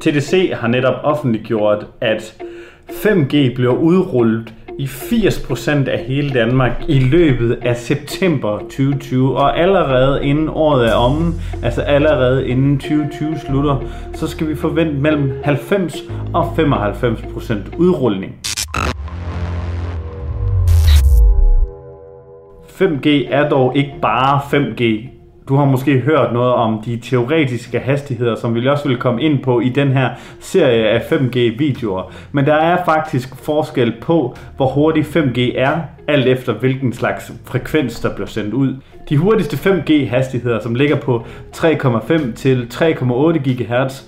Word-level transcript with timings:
TDC 0.00 0.52
har 0.54 0.68
netop 0.68 0.94
offentliggjort, 1.02 1.86
at 2.00 2.42
5G 2.88 3.54
bliver 3.54 3.74
udrullet 3.74 4.54
i 4.78 4.84
80% 4.84 5.88
af 5.88 5.98
hele 5.98 6.30
Danmark 6.30 6.84
i 6.88 6.98
løbet 6.98 7.58
af 7.62 7.76
september 7.76 8.58
2020. 8.58 9.36
Og 9.36 9.58
allerede 9.58 10.24
inden 10.24 10.48
året 10.48 10.88
er 10.88 10.94
omme, 10.94 11.32
altså 11.62 11.80
allerede 11.82 12.48
inden 12.48 12.78
2020 12.78 13.38
slutter, 13.46 13.76
så 14.14 14.26
skal 14.26 14.48
vi 14.48 14.54
forvente 14.54 14.94
mellem 14.94 15.32
90 15.44 15.96
og 16.34 16.54
95% 16.58 17.76
udrulning. 17.78 18.38
5G 22.80 23.08
er 23.30 23.48
dog 23.48 23.76
ikke 23.76 23.94
bare 24.02 24.40
5G. 24.40 25.10
Du 25.50 25.56
har 25.56 25.64
måske 25.64 25.98
hørt 25.98 26.32
noget 26.32 26.52
om 26.54 26.82
de 26.84 26.96
teoretiske 26.96 27.78
hastigheder, 27.78 28.34
som 28.34 28.54
vi 28.54 28.68
også 28.68 28.88
vil 28.88 28.96
komme 28.96 29.22
ind 29.22 29.38
på 29.42 29.60
i 29.60 29.68
den 29.68 29.88
her 29.88 30.10
serie 30.40 30.88
af 30.88 31.00
5G-videoer. 31.00 32.12
Men 32.32 32.46
der 32.46 32.54
er 32.54 32.84
faktisk 32.84 33.36
forskel 33.36 33.92
på, 34.00 34.36
hvor 34.56 34.66
hurtig 34.66 35.04
5G 35.04 35.58
er, 35.58 35.80
alt 36.08 36.26
efter 36.26 36.52
hvilken 36.52 36.92
slags 36.92 37.32
frekvens, 37.44 38.00
der 38.00 38.14
bliver 38.14 38.26
sendt 38.26 38.54
ud. 38.54 38.76
De 39.08 39.16
hurtigste 39.16 39.56
5G-hastigheder, 39.56 40.62
som 40.62 40.74
ligger 40.74 40.96
på 40.96 41.24
3,5 41.56 42.32
til 42.34 42.66
3,8 42.74 43.38
GHz, 43.38 44.02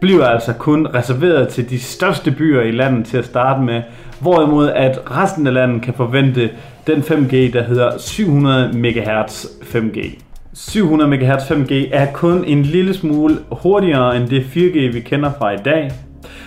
bliver 0.00 0.26
altså 0.26 0.52
kun 0.52 0.86
reserveret 0.86 1.48
til 1.48 1.70
de 1.70 1.80
største 1.80 2.30
byer 2.30 2.62
i 2.62 2.70
landet 2.70 3.06
til 3.06 3.16
at 3.16 3.24
starte 3.24 3.62
med, 3.62 3.82
hvorimod 4.20 4.68
at 4.68 4.98
resten 5.10 5.46
af 5.46 5.54
landet 5.54 5.82
kan 5.82 5.94
forvente 5.94 6.50
den 6.86 6.98
5G, 6.98 7.52
der 7.52 7.62
hedder 7.62 7.98
700 7.98 8.70
MHz 8.74 9.44
5G. 9.44 10.18
700 10.54 11.10
MHz 11.10 11.50
5G 11.50 11.88
er 11.92 12.12
kun 12.12 12.44
en 12.44 12.62
lille 12.62 12.94
smule 12.94 13.38
hurtigere 13.50 14.16
end 14.16 14.28
det 14.28 14.40
4G, 14.40 14.92
vi 14.92 15.00
kender 15.00 15.32
fra 15.38 15.50
i 15.50 15.56
dag. 15.56 15.90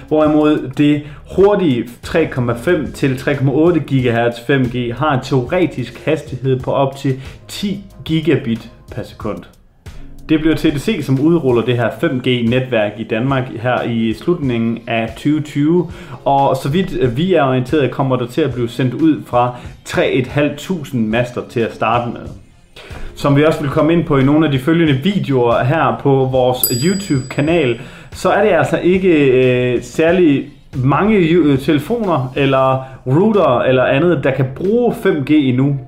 Hvorimod 0.08 0.72
det 0.78 1.04
hurtige 1.36 1.84
3,5 1.84 2.92
til 2.92 3.14
3,8 3.14 3.80
GHz 3.80 4.40
5G 4.40 4.94
har 4.94 5.14
en 5.14 5.24
teoretisk 5.24 6.06
hastighed 6.06 6.60
på 6.60 6.72
op 6.72 6.96
til 6.96 7.22
10 7.48 7.84
gigabit 8.06 8.72
per 8.92 9.04
sekund. 9.04 9.44
Det 10.30 10.40
bliver 10.40 10.56
TDC, 10.56 11.06
som 11.06 11.20
udruller 11.20 11.62
det 11.62 11.78
her 11.78 11.90
5G-netværk 11.90 12.92
i 13.00 13.04
Danmark 13.04 13.48
her 13.62 13.82
i 13.84 14.14
slutningen 14.14 14.80
af 14.88 15.10
2020. 15.10 15.92
Og 16.26 16.58
så 16.58 16.70
vidt 16.70 16.98
øh, 17.00 17.18
vi 17.18 17.34
er 17.34 17.44
orienteret, 17.44 17.92
kommer 17.92 18.16
der 18.16 18.28
til 18.28 18.42
at 18.42 18.54
blive 18.54 18.70
sendt 18.70 18.94
ud 18.94 19.24
fra 19.26 19.56
3.500 19.90 20.98
master 20.98 21.42
til 21.50 21.60
at 21.60 21.74
starte 21.74 22.12
med 22.12 22.45
som 23.16 23.36
vi 23.36 23.44
også 23.44 23.62
vil 23.62 23.70
komme 23.70 23.94
ind 23.94 24.06
på 24.06 24.18
i 24.18 24.24
nogle 24.24 24.46
af 24.46 24.52
de 24.52 24.60
følgende 24.60 24.94
videoer 24.94 25.64
her 25.64 26.00
på 26.02 26.10
vores 26.32 26.68
YouTube-kanal, 26.86 27.80
så 28.12 28.30
er 28.30 28.44
det 28.44 28.52
altså 28.52 28.78
ikke 28.78 29.10
øh, 29.10 29.82
særlig 29.82 30.50
mange 30.84 31.18
øh, 31.18 31.60
telefoner 31.60 32.34
eller 32.36 32.84
router 33.08 33.60
eller 33.60 33.84
andet, 33.84 34.24
der 34.24 34.32
kan 34.32 34.46
bruge 34.56 34.94
5G 34.94 35.34
endnu. 35.34 35.80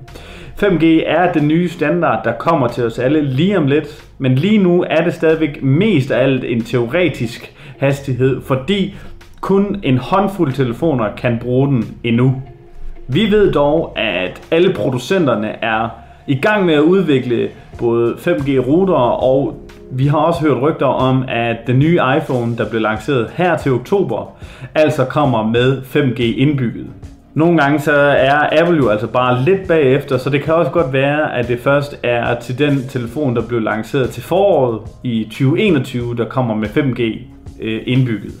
5G 0.62 0.84
er 1.06 1.32
den 1.32 1.48
nye 1.48 1.68
standard, 1.68 2.24
der 2.24 2.32
kommer 2.32 2.68
til 2.68 2.84
os 2.84 2.98
alle 2.98 3.22
lige 3.22 3.58
om 3.58 3.66
lidt, 3.66 4.04
men 4.18 4.34
lige 4.34 4.58
nu 4.58 4.84
er 4.90 5.04
det 5.04 5.14
stadigvæk 5.14 5.62
mest 5.62 6.10
af 6.10 6.22
alt 6.22 6.44
en 6.44 6.64
teoretisk 6.64 7.52
hastighed, 7.78 8.40
fordi 8.42 8.94
kun 9.40 9.80
en 9.82 9.98
håndfuld 9.98 10.52
telefoner 10.52 11.04
kan 11.16 11.38
bruge 11.42 11.68
den 11.68 11.84
endnu. 12.04 12.42
Vi 13.08 13.30
ved 13.30 13.52
dog, 13.52 13.98
at 13.98 14.42
alle 14.50 14.72
producenterne 14.72 15.64
er 15.64 15.88
i 16.28 16.34
gang 16.34 16.66
med 16.66 16.74
at 16.74 16.80
udvikle 16.80 17.48
både 17.78 18.12
5G-router, 18.12 19.22
og 19.22 19.68
vi 19.90 20.06
har 20.06 20.18
også 20.18 20.40
hørt 20.40 20.62
rygter 20.62 20.86
om, 20.86 21.24
at 21.28 21.56
den 21.66 21.78
nye 21.78 22.00
iPhone, 22.16 22.56
der 22.56 22.70
blev 22.70 22.80
lanceret 22.80 23.30
her 23.34 23.56
til 23.56 23.72
oktober, 23.72 24.36
altså 24.74 25.04
kommer 25.04 25.46
med 25.46 25.82
5G 25.82 26.22
indbygget. 26.22 26.86
Nogle 27.34 27.58
gange 27.62 27.80
så 27.80 27.92
er 27.92 28.60
Apple 28.60 28.76
jo 28.76 28.88
altså 28.88 29.06
bare 29.06 29.42
lidt 29.44 29.68
bagefter, 29.68 30.18
så 30.18 30.30
det 30.30 30.42
kan 30.42 30.54
også 30.54 30.70
godt 30.70 30.92
være, 30.92 31.38
at 31.38 31.48
det 31.48 31.60
først 31.60 32.00
er 32.02 32.40
til 32.40 32.58
den 32.58 32.88
telefon, 32.88 33.36
der 33.36 33.42
blev 33.42 33.60
lanceret 33.60 34.10
til 34.10 34.22
foråret 34.22 34.80
i 35.04 35.24
2021, 35.24 36.16
der 36.16 36.24
kommer 36.24 36.54
med 36.54 36.68
5G 36.68 37.02
øh, 37.62 37.82
indbygget. 37.86 38.32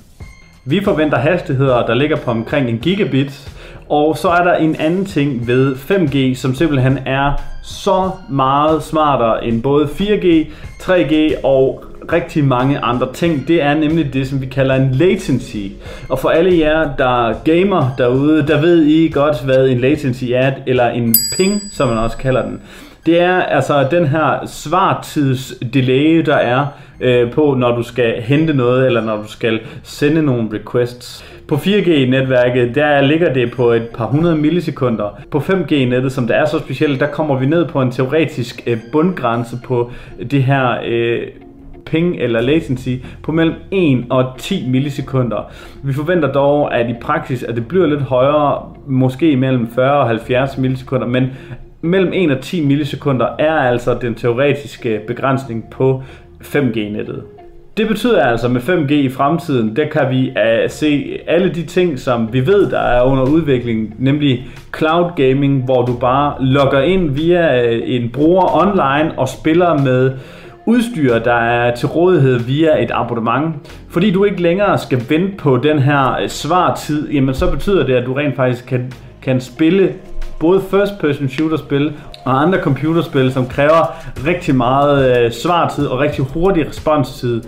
Vi 0.64 0.84
forventer 0.84 1.18
hastigheder, 1.18 1.86
der 1.86 1.94
ligger 1.94 2.16
på 2.16 2.30
omkring 2.30 2.68
en 2.68 2.78
gigabit, 2.78 3.57
og 3.88 4.18
så 4.18 4.28
er 4.28 4.44
der 4.44 4.54
en 4.54 4.76
anden 4.76 5.04
ting 5.04 5.46
ved 5.46 5.74
5G, 5.74 6.40
som 6.40 6.54
simpelthen 6.54 6.98
er 7.06 7.32
så 7.62 8.10
meget 8.28 8.82
smartere 8.82 9.44
end 9.44 9.62
både 9.62 9.84
4G, 9.84 10.46
3G 10.82 11.44
og 11.46 11.84
rigtig 12.12 12.44
mange 12.44 12.78
andre 12.78 13.12
ting. 13.12 13.48
Det 13.48 13.62
er 13.62 13.74
nemlig 13.74 14.12
det, 14.12 14.28
som 14.28 14.40
vi 14.40 14.46
kalder 14.46 14.74
en 14.74 14.90
latency. 14.92 15.66
Og 16.08 16.18
for 16.18 16.28
alle 16.28 16.58
jer, 16.58 16.96
der 16.96 17.32
gamer 17.44 17.90
derude, 17.98 18.46
der 18.46 18.60
ved 18.60 18.84
I 18.84 19.08
godt, 19.08 19.44
hvad 19.44 19.68
en 19.68 19.78
latency 19.78 20.24
er, 20.34 20.52
eller 20.66 20.88
en 20.88 21.16
ping, 21.36 21.62
som 21.72 21.88
man 21.88 21.98
også 21.98 22.16
kalder 22.16 22.42
den. 22.42 22.60
Det 23.08 23.20
er 23.20 23.42
altså 23.42 23.88
den 23.90 24.06
her 24.06 24.46
svartidsdelay, 24.46 26.22
der 26.26 26.36
er 26.36 26.66
øh, 27.00 27.32
på, 27.32 27.54
når 27.58 27.76
du 27.76 27.82
skal 27.82 28.22
hente 28.22 28.54
noget, 28.54 28.86
eller 28.86 29.04
når 29.04 29.16
du 29.16 29.28
skal 29.28 29.60
sende 29.82 30.22
nogle 30.22 30.48
requests. 30.52 31.24
På 31.48 31.54
4G-netværket, 31.54 32.74
der 32.74 33.00
ligger 33.00 33.32
det 33.32 33.52
på 33.52 33.70
et 33.70 33.88
par 33.94 34.06
hundrede 34.06 34.36
millisekunder. 34.36 35.20
På 35.30 35.38
5G-nettet, 35.38 36.12
som 36.12 36.26
der 36.26 36.34
er 36.34 36.44
så 36.44 36.58
specielt, 36.58 37.00
der 37.00 37.06
kommer 37.06 37.38
vi 37.38 37.46
ned 37.46 37.68
på 37.68 37.82
en 37.82 37.90
teoretisk 37.90 38.62
øh, 38.66 38.78
bundgrænse 38.92 39.58
på 39.64 39.90
det 40.30 40.42
her 40.42 40.78
øh, 40.86 41.22
ping 41.86 42.16
eller 42.16 42.40
latency 42.40 42.88
på 43.22 43.32
mellem 43.32 43.54
1 43.70 44.04
og 44.10 44.24
10 44.38 44.68
millisekunder. 44.68 45.52
Vi 45.82 45.92
forventer 45.92 46.32
dog, 46.32 46.74
at 46.74 46.90
i 46.90 46.94
praksis, 47.00 47.42
at 47.42 47.56
det 47.56 47.68
bliver 47.68 47.86
lidt 47.86 48.02
højere, 48.02 48.62
måske 48.86 49.36
mellem 49.36 49.68
40 49.74 50.00
og 50.00 50.06
70 50.06 50.58
millisekunder, 50.58 51.06
men 51.06 51.30
mellem 51.80 52.12
1 52.12 52.30
og 52.30 52.40
10 52.40 52.66
millisekunder 52.66 53.26
er 53.38 53.52
altså 53.52 53.98
den 54.00 54.14
teoretiske 54.14 55.00
begrænsning 55.06 55.64
på 55.70 56.02
5G-nettet. 56.42 57.22
Det 57.76 57.88
betyder 57.88 58.22
altså 58.22 58.48
med 58.48 58.60
5G 58.60 58.92
i 58.92 59.08
fremtiden, 59.08 59.76
der 59.76 59.88
kan 59.88 60.10
vi 60.10 60.30
uh, 60.30 60.70
se 60.70 61.18
alle 61.26 61.48
de 61.48 61.62
ting, 61.62 61.98
som 61.98 62.32
vi 62.32 62.46
ved, 62.46 62.70
der 62.70 62.80
er 62.80 63.02
under 63.02 63.24
udvikling, 63.24 63.94
nemlig 63.98 64.46
cloud 64.78 65.10
gaming, 65.16 65.64
hvor 65.64 65.84
du 65.84 65.96
bare 65.96 66.44
logger 66.44 66.80
ind 66.80 67.10
via 67.10 67.68
uh, 67.68 67.80
en 67.84 68.10
bruger 68.10 68.62
online 68.62 69.18
og 69.18 69.28
spiller 69.28 69.78
med 69.78 70.12
udstyr, 70.68 71.18
der 71.18 71.34
er 71.34 71.74
til 71.74 71.88
rådighed 71.88 72.38
via 72.38 72.82
et 72.82 72.90
abonnement. 72.94 73.54
Fordi 73.88 74.10
du 74.10 74.24
ikke 74.24 74.42
længere 74.42 74.78
skal 74.78 75.02
vente 75.08 75.36
på 75.36 75.56
den 75.56 75.78
her 75.78 76.16
øh, 76.22 76.28
svartid, 76.28 77.10
jamen 77.10 77.34
så 77.34 77.50
betyder 77.50 77.86
det, 77.86 77.94
at 77.94 78.06
du 78.06 78.12
rent 78.12 78.36
faktisk 78.36 78.66
kan, 78.66 78.92
kan 79.22 79.40
spille 79.40 79.92
både 80.40 80.62
first 80.70 80.98
person 81.00 81.28
shooter 81.28 81.56
spil 81.56 81.92
og 82.24 82.42
andre 82.42 82.58
computerspil, 82.62 83.32
som 83.32 83.46
kræver 83.46 84.04
rigtig 84.26 84.54
meget 84.54 85.24
øh, 85.24 85.32
svartid 85.32 85.86
og 85.86 85.98
rigtig 85.98 86.24
hurtig 86.24 86.68
responstid. 86.68 87.42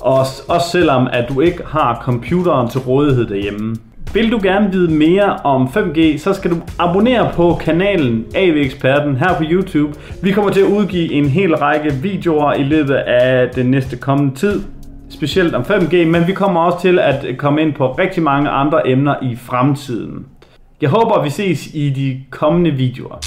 Og 0.00 0.18
også 0.48 0.68
selvom 0.72 1.08
at 1.12 1.28
du 1.28 1.40
ikke 1.40 1.62
har 1.66 2.00
computeren 2.02 2.68
til 2.68 2.80
rådighed 2.80 3.26
derhjemme. 3.26 3.76
Vil 4.14 4.32
du 4.32 4.40
gerne 4.42 4.72
vide 4.72 4.94
mere 4.94 5.36
om 5.44 5.66
5G, 5.66 6.18
så 6.18 6.32
skal 6.32 6.50
du 6.50 6.56
abonnere 6.78 7.30
på 7.34 7.58
kanalen 7.60 8.24
AV 8.34 8.56
Eksperten 8.56 9.16
her 9.16 9.34
på 9.38 9.44
YouTube. 9.50 9.94
Vi 10.22 10.32
kommer 10.32 10.50
til 10.50 10.60
at 10.60 10.66
udgive 10.66 11.12
en 11.12 11.28
hel 11.28 11.56
række 11.56 11.92
videoer 11.92 12.52
i 12.52 12.62
løbet 12.62 12.94
af 12.94 13.50
den 13.50 13.66
næste 13.70 13.96
kommende 13.96 14.34
tid, 14.34 14.62
specielt 15.10 15.54
om 15.54 15.62
5G, 15.62 15.96
men 15.96 16.26
vi 16.26 16.32
kommer 16.32 16.60
også 16.60 16.80
til 16.80 16.98
at 16.98 17.26
komme 17.38 17.62
ind 17.62 17.72
på 17.72 17.92
rigtig 17.92 18.22
mange 18.22 18.48
andre 18.48 18.88
emner 18.88 19.14
i 19.22 19.36
fremtiden. 19.36 20.26
Jeg 20.80 20.90
håber, 20.90 21.22
vi 21.22 21.30
ses 21.30 21.66
i 21.74 21.90
de 21.90 22.24
kommende 22.30 22.70
videoer. 22.70 23.18